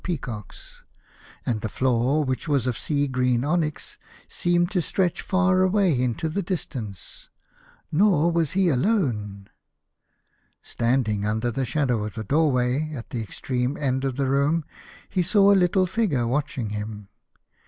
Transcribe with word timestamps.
peacocks, 0.03 0.81
and 1.45 1.61
the 1.61 1.69
floor, 1.69 2.23
which 2.23 2.47
was 2.47 2.65
of 2.65 2.75
sea 2.75 3.07
green 3.07 3.43
onyx, 3.43 3.99
seemed 4.27 4.71
to 4.71 4.81
stretch 4.81 5.21
far 5.21 5.61
away 5.61 6.01
into 6.01 6.27
the 6.27 6.41
dis 6.41 6.65
tance. 6.65 7.29
Nor 7.91 8.31
was 8.31 8.53
he 8.53 8.67
alone. 8.67 9.47
Standing 10.63 11.23
under 11.23 11.51
the 11.51 11.65
shadow 11.65 12.03
of 12.03 12.15
the 12.15 12.23
doorway, 12.23 12.91
at 12.95 13.11
the 13.11 13.21
extreme 13.21 13.77
end 13.77 14.03
of 14.03 14.15
the 14.15 14.25
room, 14.25 14.65
he 15.07 15.21
saw 15.21 15.51
a 15.51 15.53
little 15.53 15.85
figure 15.85 16.25
watch 16.25 16.57
ing 16.57 16.69
him. 16.71 17.09